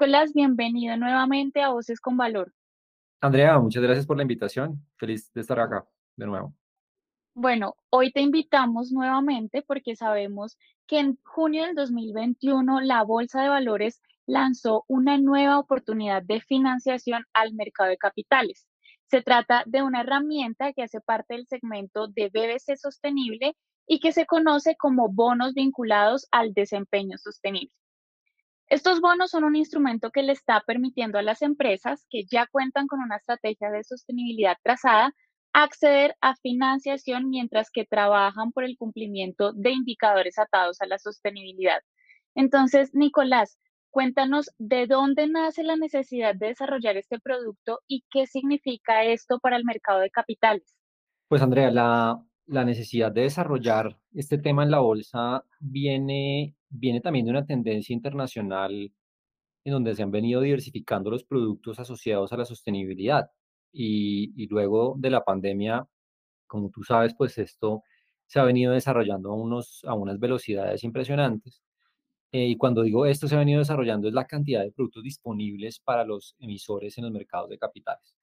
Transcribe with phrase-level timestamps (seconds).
[0.00, 2.54] Nicolás, bienvenido nuevamente a Voces con Valor.
[3.20, 4.82] Andrea, muchas gracias por la invitación.
[4.96, 5.86] Feliz de estar acá
[6.16, 6.54] de nuevo.
[7.34, 13.50] Bueno, hoy te invitamos nuevamente porque sabemos que en junio del 2021 la Bolsa de
[13.50, 18.66] Valores lanzó una nueva oportunidad de financiación al mercado de capitales.
[19.10, 23.54] Se trata de una herramienta que hace parte del segmento de BBC Sostenible
[23.86, 27.74] y que se conoce como bonos vinculados al desempeño sostenible.
[28.70, 32.86] Estos bonos son un instrumento que le está permitiendo a las empresas que ya cuentan
[32.86, 35.12] con una estrategia de sostenibilidad trazada
[35.52, 41.80] acceder a financiación mientras que trabajan por el cumplimiento de indicadores atados a la sostenibilidad.
[42.36, 43.58] Entonces, Nicolás,
[43.90, 49.56] cuéntanos de dónde nace la necesidad de desarrollar este producto y qué significa esto para
[49.56, 50.76] el mercado de capitales.
[51.26, 57.26] Pues Andrea, la, la necesidad de desarrollar este tema en la bolsa viene, viene también
[57.26, 58.92] de una tendencia internacional
[59.64, 63.30] en donde se han venido diversificando los productos asociados a la sostenibilidad.
[63.72, 65.86] Y, y luego de la pandemia,
[66.46, 67.82] como tú sabes, pues esto
[68.26, 71.62] se ha venido desarrollando a, unos, a unas velocidades impresionantes.
[72.32, 75.80] Eh, y cuando digo esto se ha venido desarrollando es la cantidad de productos disponibles
[75.80, 78.14] para los emisores en los mercados de capitales.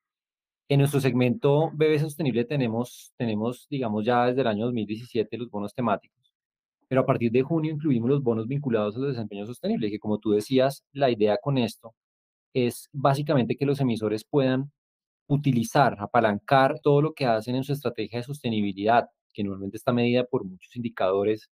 [0.70, 5.74] En nuestro segmento BB Sostenible tenemos, tenemos, digamos, ya desde el año 2017 los bonos
[5.74, 6.17] temáticos,
[6.88, 10.32] pero a partir de junio incluimos los bonos vinculados al desempeño sostenible, que como tú
[10.32, 11.96] decías, la idea con esto
[12.54, 14.72] es básicamente que los emisores puedan
[15.28, 20.24] utilizar, apalancar todo lo que hacen en su estrategia de sostenibilidad, que normalmente está medida
[20.26, 21.50] por muchos indicadores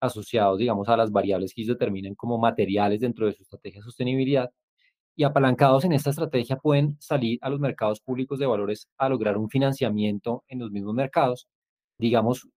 [0.00, 3.84] asociados, digamos, a las variables que ellos determinan como materiales dentro de su estrategia de
[3.84, 4.50] sostenibilidad,
[5.16, 9.38] y apalancados en esta estrategia pueden salir a los mercados públicos de valores a lograr
[9.38, 11.48] un financiamiento en los mismos mercados,
[11.98, 12.48] digamos,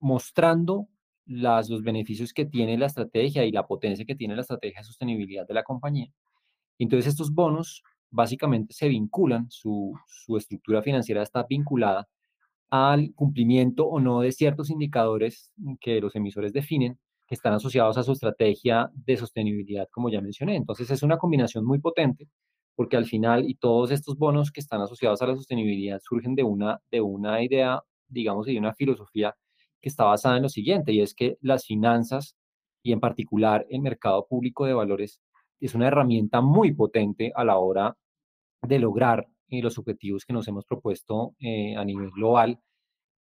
[0.00, 0.88] mostrando
[1.26, 4.84] las, los beneficios que tiene la estrategia y la potencia que tiene la estrategia de
[4.84, 6.08] sostenibilidad de la compañía.
[6.78, 12.08] Entonces estos bonos básicamente se vinculan, su, su estructura financiera está vinculada
[12.70, 18.02] al cumplimiento o no de ciertos indicadores que los emisores definen que están asociados a
[18.02, 20.56] su estrategia de sostenibilidad, como ya mencioné.
[20.56, 22.28] Entonces es una combinación muy potente
[22.76, 26.42] porque al final y todos estos bonos que están asociados a la sostenibilidad surgen de
[26.42, 29.34] una, de una idea, digamos, y de una filosofía
[29.84, 32.38] que está basada en lo siguiente, y es que las finanzas
[32.82, 35.20] y en particular el mercado público de valores
[35.60, 37.94] es una herramienta muy potente a la hora
[38.62, 42.58] de lograr eh, los objetivos que nos hemos propuesto eh, a nivel global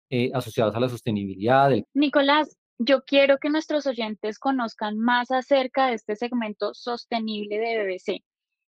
[0.09, 1.73] eh, asociados a la sostenibilidad.
[1.93, 8.25] Nicolás, yo quiero que nuestros oyentes conozcan más acerca de este segmento sostenible de BBC.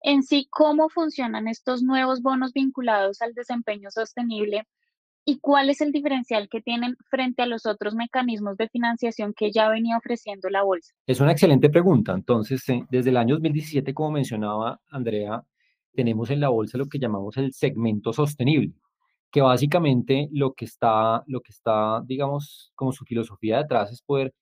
[0.03, 4.67] En sí, cómo funcionan estos nuevos bonos vinculados al desempeño sostenible
[5.31, 9.53] y cuál es el diferencial que tienen frente a los otros mecanismos de financiación que
[9.53, 10.93] ya venía ofreciendo la bolsa.
[11.07, 12.13] Es una excelente pregunta.
[12.13, 15.41] Entonces, eh, desde el año 2017, como mencionaba Andrea,
[15.93, 18.75] tenemos en la bolsa lo que llamamos el segmento sostenible
[19.31, 24.35] que básicamente lo que está, lo que está, digamos, como su filosofía detrás es poder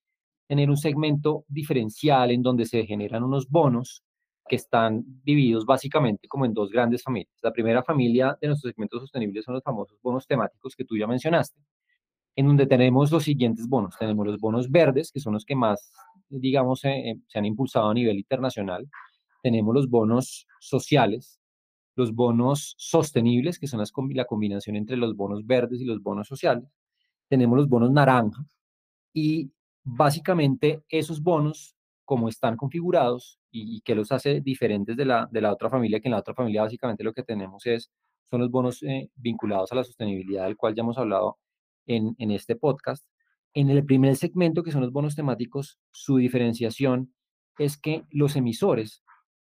[0.47, 4.03] tener un segmento diferencial en donde se generan unos bonos
[4.49, 7.33] que están divididos básicamente como en dos grandes familias.
[7.43, 11.07] La primera familia de nuestros segmentos sostenibles son los famosos bonos temáticos que tú ya
[11.07, 11.61] mencionaste,
[12.37, 13.97] en donde tenemos los siguientes bonos.
[13.99, 15.93] Tenemos los bonos verdes, que son los que más,
[16.29, 18.89] digamos, se han impulsado a nivel internacional.
[19.43, 21.41] Tenemos los bonos sociales,
[21.95, 26.29] los bonos sostenibles, que son las, la combinación entre los bonos verdes y los bonos
[26.29, 26.65] sociales.
[27.29, 28.47] Tenemos los bonos naranja
[29.13, 29.51] y
[29.83, 31.75] básicamente esos bonos,
[32.09, 36.09] como están configurados y, que los hace diferentes de la, de la otra familia, que
[36.09, 37.91] en la otra familia básicamente lo que tenemos es,
[38.31, 41.37] son los bonos eh, vinculados a la sostenibilidad, del cual ya hemos hablado
[41.85, 43.05] en, en este podcast.
[43.53, 47.13] En el primer segmento, que son los bonos temáticos, su diferenciación
[47.59, 49.03] es que los emisores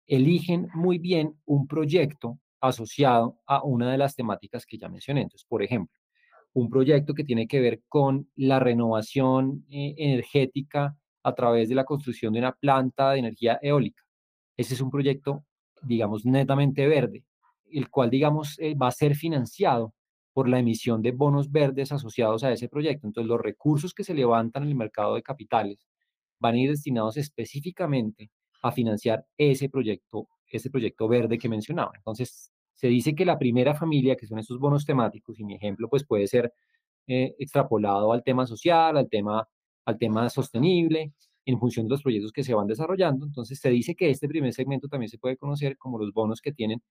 [0.07, 5.23] eligen muy bien un proyecto asociado a una de las temáticas que ya mencioné.
[5.23, 5.99] Entonces, por ejemplo,
[6.53, 11.85] un proyecto que tiene que ver con la renovación eh, energética a través de la
[11.85, 14.03] construcción de una planta de energía eólica.
[14.57, 15.45] Ese es un proyecto,
[15.81, 17.23] digamos, netamente verde,
[17.71, 19.93] el cual, digamos, eh, va a ser financiado
[20.33, 23.07] por la emisión de bonos verdes asociados a ese proyecto.
[23.07, 25.87] Entonces, los recursos que se levantan en el mercado de capitales
[26.39, 28.31] van a ir destinados específicamente
[28.61, 31.91] a financiar ese proyecto, ese proyecto verde que mencionaba.
[31.95, 35.87] Entonces, se dice que la primera familia, que son estos bonos temáticos, y mi ejemplo
[35.89, 36.51] pues puede ser
[37.07, 39.47] eh, extrapolado al tema social, al tema,
[39.85, 41.13] al tema sostenible,
[41.45, 43.25] en función de los proyectos que se van desarrollando.
[43.25, 46.53] Entonces, se dice que este primer segmento también se puede conocer como los bonos que
[46.53, 46.81] tienen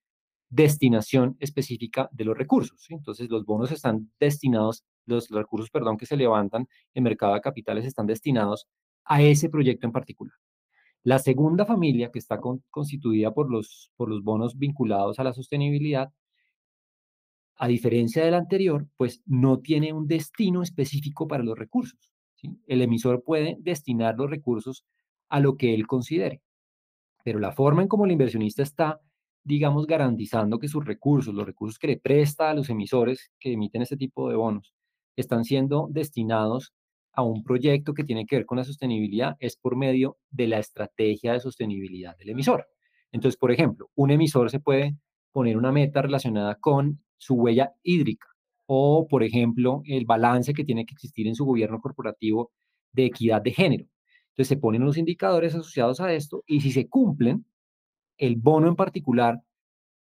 [0.51, 2.87] destinación específica de los recursos.
[2.91, 7.87] Entonces, los bonos están destinados, los recursos, perdón, que se levantan en mercado de capitales
[7.87, 8.67] están destinados
[9.05, 10.35] a ese proyecto en particular.
[11.05, 12.39] La segunda familia, que está
[12.71, 16.13] constituida por los, por los bonos vinculados a la sostenibilidad,
[17.57, 22.12] a diferencia del anterior, pues no tiene un destino específico para los recursos.
[22.67, 24.85] El emisor puede destinar los recursos
[25.29, 26.43] a lo que él considere,
[27.25, 29.01] pero la forma en cómo el inversionista está,
[29.45, 33.83] digamos, garantizando que sus recursos, los recursos que le presta a los emisores que emiten
[33.83, 34.75] este tipo de bonos,
[35.17, 36.73] están siendo destinados
[37.13, 40.59] a un proyecto que tiene que ver con la sostenibilidad es por medio de la
[40.59, 42.67] estrategia de sostenibilidad del emisor.
[43.13, 44.97] Entonces, por ejemplo, un emisor se puede
[45.31, 48.32] poner una meta relacionada con su huella hídrica
[48.67, 52.53] o, por ejemplo, el balance que tiene que existir en su gobierno corporativo
[52.93, 53.87] de equidad de género.
[54.31, 57.45] Entonces se ponen unos indicadores asociados a esto y si se cumplen,
[58.17, 59.43] el bono en particular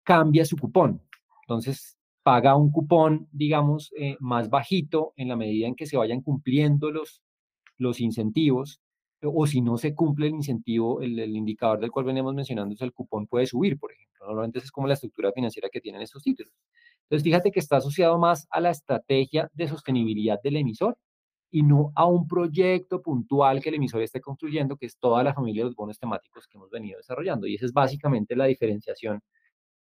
[0.03, 1.03] cambia su cupón.
[1.43, 6.23] Entonces paga un cupón, digamos, eh, más bajito en la medida en que se vayan
[6.23, 7.23] cumpliendo los,
[7.79, 8.81] los incentivos
[9.23, 13.27] o si no se cumple el incentivo, el, indicador del cual venimos mencionando, el cupón
[13.27, 14.27] puede subir, por ejemplo.
[14.27, 16.53] Normalmente es como la estructura financiera que tienen estos títulos.
[17.09, 20.99] Entonces, fíjate que está asociado más a la estrategia de sostenibilidad del emisor
[21.51, 25.33] y no a un proyecto puntual que el emisor esté construyendo, que es toda la
[25.33, 27.47] familia de los bonos temáticos que hemos venido desarrollando.
[27.47, 29.23] Y esa es básicamente la diferenciación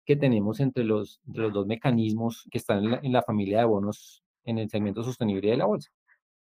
[0.06, 3.64] que tenemos entre los, los dos mecanismos que están en la, en la familia de
[3.66, 5.90] bonos en el segmento sostenibilidad de la bolsa.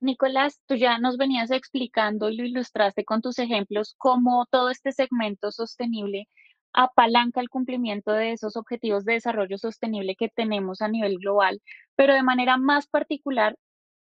[0.00, 4.92] Nicolás, tú ya nos venías explicando y lo ilustraste con tus ejemplos cómo todo este
[4.92, 6.28] segmento sostenible
[6.72, 11.60] apalanca el cumplimiento de esos objetivos de desarrollo sostenible que tenemos a nivel global,
[11.96, 13.56] pero de manera más particular,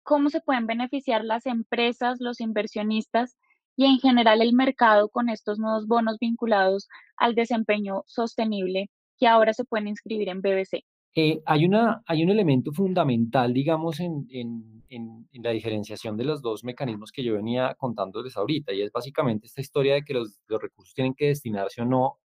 [0.02, 3.36] cómo se pueden beneficiar las empresas, los inversionistas
[3.76, 9.52] y en general el mercado con estos nuevos bonos vinculados al desempeño sostenible que ahora
[9.52, 10.84] se pueden inscribir en BBC.
[11.14, 16.40] Eh, hay, una, hay un elemento fundamental, digamos, en, en, en, la diferenciación de los
[16.40, 20.40] dos mecanismos que yo venía contándoles ahorita, y es básicamente esta historia de que los,
[20.46, 22.18] los recursos tienen que destinarse o no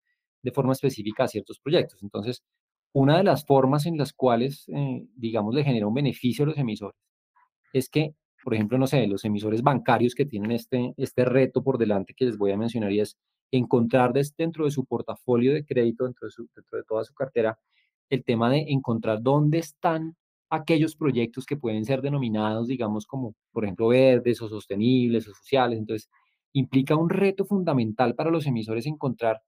[0.43, 2.03] de forma específica a ciertos proyectos.
[2.03, 2.43] Entonces,
[2.93, 6.59] una de las formas en las cuales, eh, digamos, le genera un beneficio a los
[6.59, 6.97] emisores
[7.73, 11.79] es que, por ejemplo, no sé, los emisores bancarios que tienen este, este reto por
[11.79, 13.17] delante que les voy a mencionar y es
[13.51, 17.59] encontrar dentro de su portafolio de crédito, dentro de, dentro de toda su cartera,
[18.11, 20.17] el tema de encontrar dónde están
[20.51, 25.79] aquellos proyectos que pueden ser denominados, digamos, como, por ejemplo, verdes o sostenibles o sociales.
[25.79, 26.11] Entonces,
[26.53, 29.41] implica un reto fundamental para los emisores encontrar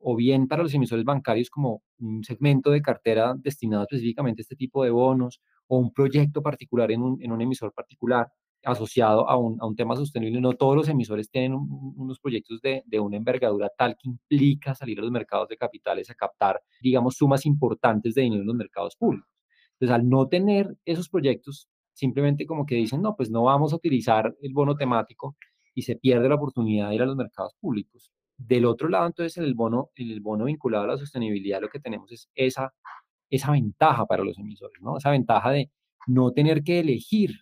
[0.00, 4.56] o bien para los emisores bancarios como un segmento de cartera destinado específicamente a este
[4.56, 8.28] tipo de bonos o un proyecto particular en un, emisor particular
[8.64, 10.40] asociado a un, a un, tema sostenible.
[10.40, 14.98] No todos los emisores tienen unos proyectos de, de, una envergadura tal que implica salir
[14.98, 18.96] a los mercados de capitales a captar, digamos, sumas importantes de dinero en los mercados
[18.96, 19.28] públicos.
[19.72, 23.76] Entonces, al no tener esos proyectos, simplemente como que dicen, no, pues no vamos a
[23.76, 25.36] utilizar el bono temático
[25.74, 28.10] y se pierde la oportunidad de ir a los mercados públicos.
[28.38, 31.68] Del otro lado, entonces, en el bono, en el bono vinculado a la sostenibilidad, lo
[31.68, 32.72] que tenemos es esa,
[33.30, 34.96] esa ventaja para los emisores, ¿no?
[34.98, 35.70] Esa ventaja de
[36.06, 37.32] no tener que elegir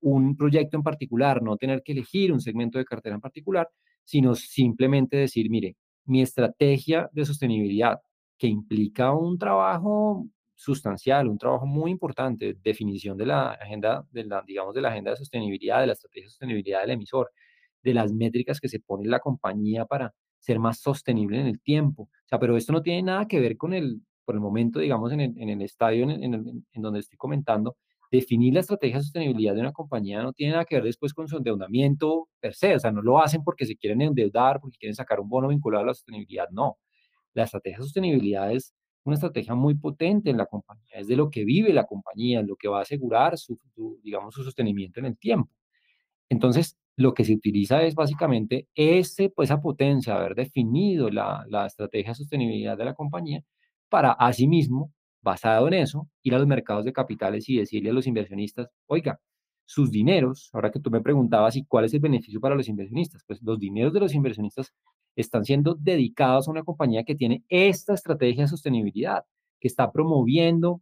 [0.00, 3.68] un proyecto en particular, no tener que elegir un segmento de cartera en particular,
[4.04, 7.98] sino simplemente decir, mire, mi estrategia de sostenibilidad,
[8.38, 14.42] que implica un trabajo sustancial, un trabajo muy importante, definición de la agenda, de la,
[14.46, 17.30] digamos, de la agenda de sostenibilidad, de la estrategia de sostenibilidad del emisor,
[17.82, 20.14] de las métricas que se pone la compañía para
[20.46, 22.04] ser más sostenible en el tiempo.
[22.04, 25.12] O sea, pero esto no tiene nada que ver con el, por el momento, digamos,
[25.12, 27.76] en el, en el estadio en, en, en, donde estoy comentando,
[28.12, 31.26] definir la estrategia de sostenibilidad de una compañía no tiene nada que ver después con
[31.26, 34.94] su endeudamiento per se, o sea, no lo hacen porque se quieren endeudar, porque quieren
[34.94, 36.78] sacar un bono vinculado a la sostenibilidad, no.
[37.34, 38.72] La estrategia de sostenibilidad es
[39.02, 42.54] una estrategia muy potente en la compañía, es de lo que vive la compañía, lo
[42.54, 45.50] que va a asegurar su, su digamos, su sostenimiento en el tiempo.
[46.28, 51.66] Entonces, lo que se utiliza es básicamente ese, pues, esa potencia, haber definido la, la
[51.66, 53.42] estrategia de sostenibilidad de la compañía
[53.88, 58.06] para asimismo, basado en eso, ir a los mercados de capitales y decirle a los
[58.06, 59.20] inversionistas, oiga,
[59.66, 63.22] sus dineros, ahora que tú me preguntabas y cuál es el beneficio para los inversionistas,
[63.26, 64.72] pues los dineros de los inversionistas
[65.16, 69.24] están siendo dedicados a una compañía que tiene esta estrategia de sostenibilidad,
[69.60, 70.80] que está promoviendo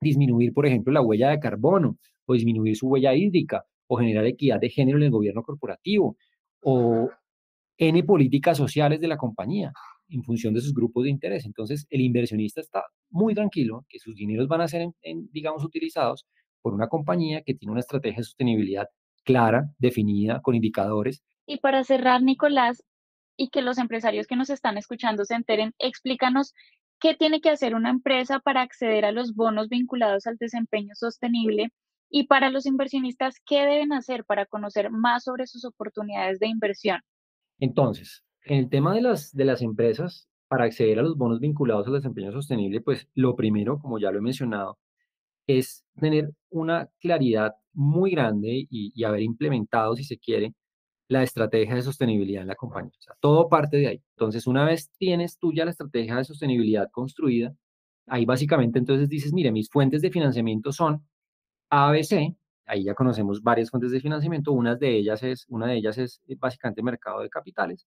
[0.00, 4.60] disminuir, por ejemplo, la huella de carbono o disminuir su huella hídrica o generar equidad
[4.60, 6.16] de género en el gobierno corporativo,
[6.60, 7.10] o
[7.76, 9.72] N políticas sociales de la compañía
[10.08, 11.44] en función de sus grupos de interés.
[11.44, 14.88] Entonces, el inversionista está muy tranquilo que sus dineros van a ser,
[15.32, 16.26] digamos, utilizados
[16.62, 18.88] por una compañía que tiene una estrategia de sostenibilidad
[19.24, 21.22] clara, definida, con indicadores.
[21.46, 22.82] Y para cerrar, Nicolás,
[23.36, 26.54] y que los empresarios que nos están escuchando se enteren, explícanos
[26.98, 31.70] qué tiene que hacer una empresa para acceder a los bonos vinculados al desempeño sostenible
[32.10, 37.00] y para los inversionistas, qué deben hacer para conocer más sobre sus oportunidades de inversión.
[37.58, 41.86] Entonces, en el tema de las, de las empresas, para acceder a los bonos vinculados
[41.86, 44.78] al desempeño sostenible, pues lo primero, como ya lo he mencionado,
[45.46, 50.54] es tener una claridad muy grande y, haber implementado, si se quiere,
[51.08, 52.92] la estrategia de sostenibilidad en la compañía.
[52.98, 54.02] O sea, todo parte de ahí.
[54.16, 57.54] Entonces, una vez tienes tú ya la estrategia de sostenibilidad construida,
[58.06, 61.07] ahí básicamente entonces dices, mire, mis fuentes de financiamiento son
[61.70, 62.34] ABC,
[62.66, 66.20] ahí ya conocemos varias fuentes de financiamiento, una de ellas es, una de ellas es
[66.28, 67.86] eh, básicamente mercado de capitales.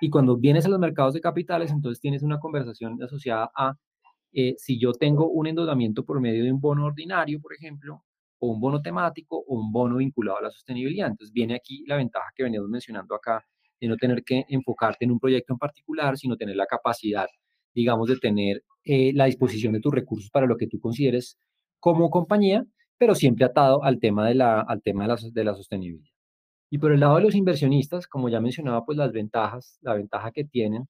[0.00, 3.74] Y cuando vienes a los mercados de capitales, entonces tienes una conversación asociada a
[4.32, 8.02] eh, si yo tengo un endeudamiento por medio de un bono ordinario, por ejemplo,
[8.38, 11.08] o un bono temático o un bono vinculado a la sostenibilidad.
[11.08, 13.44] Entonces viene aquí la ventaja que veníamos mencionando acá
[13.80, 17.26] de no tener que enfocarte en un proyecto en particular, sino tener la capacidad,
[17.74, 21.38] digamos, de tener eh, la disposición de tus recursos para lo que tú consideres
[21.78, 22.64] como compañía,
[22.98, 26.10] pero siempre atado al tema de la, al tema de la, de la sostenibilidad.
[26.70, 30.32] Y por el lado de los inversionistas, como ya mencionaba, pues las ventajas, la ventaja
[30.32, 30.88] que tienen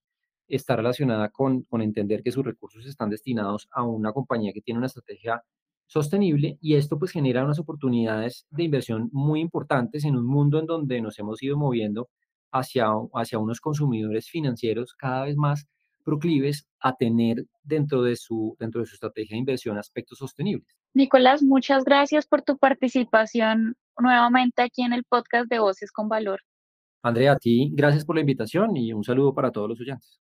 [0.49, 4.79] está relacionada con, con entender que sus recursos están destinados a una compañía que tiene
[4.79, 5.43] una estrategia
[5.87, 10.67] sostenible y esto pues genera unas oportunidades de inversión muy importantes en un mundo en
[10.67, 12.09] donde nos hemos ido moviendo
[12.51, 15.67] hacia, hacia unos consumidores financieros cada vez más
[16.03, 20.67] proclives a tener dentro de, su, dentro de su estrategia de inversión aspectos sostenibles.
[20.95, 26.41] Nicolás, muchas gracias por tu participación nuevamente aquí en el podcast de Voces con Valor.
[27.03, 30.23] Andrea, a ti gracias por la invitación y un saludo para todos los oyentes.